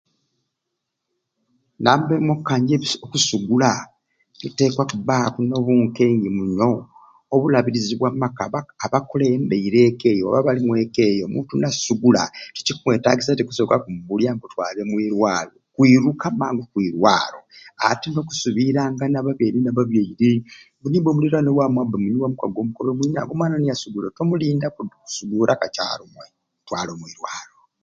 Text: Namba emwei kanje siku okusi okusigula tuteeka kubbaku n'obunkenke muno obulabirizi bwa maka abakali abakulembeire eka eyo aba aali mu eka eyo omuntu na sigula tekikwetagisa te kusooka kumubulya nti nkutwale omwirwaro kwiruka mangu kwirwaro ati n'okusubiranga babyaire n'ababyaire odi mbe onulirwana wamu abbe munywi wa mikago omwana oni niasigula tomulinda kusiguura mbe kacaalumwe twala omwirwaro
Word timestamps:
Namba 1.83 2.11
emwei 2.19 2.41
kanje 2.47 2.75
siku 2.89 3.05
okusi 3.05 3.05
okusigula 3.31 3.69
tuteeka 4.39 4.83
kubbaku 4.91 5.39
n'obunkenke 5.45 6.27
muno 6.37 6.69
obulabirizi 7.33 7.93
bwa 7.99 8.09
maka 8.21 8.41
abakali 8.47 8.77
abakulembeire 8.85 9.79
eka 9.89 10.05
eyo 10.13 10.25
aba 10.37 10.49
aali 10.49 10.61
mu 10.67 10.73
eka 10.83 11.01
eyo 11.11 11.23
omuntu 11.27 11.53
na 11.57 11.69
sigula 11.83 12.23
tekikwetagisa 12.55 13.37
te 13.37 13.43
kusooka 13.47 13.75
kumubulya 13.83 14.29
nti 14.31 14.37
nkutwale 14.41 14.79
omwirwaro 14.85 15.53
kwiruka 15.75 16.25
mangu 16.39 16.63
kwirwaro 16.71 17.39
ati 17.89 18.07
n'okusubiranga 18.09 19.03
babyaire 19.25 19.59
n'ababyaire 19.61 20.31
odi 20.83 20.97
mbe 20.99 21.09
onulirwana 21.11 21.49
wamu 21.57 21.77
abbe 21.83 21.95
munywi 22.01 22.23
wa 22.23 22.31
mikago 22.33 22.59
omwana 23.33 23.53
oni 23.55 23.65
niasigula 23.65 24.07
tomulinda 24.17 24.67
kusiguura 24.75 25.53
mbe 25.55 25.61
kacaalumwe 25.61 26.25
twala 26.67 26.89
omwirwaro 26.95 27.55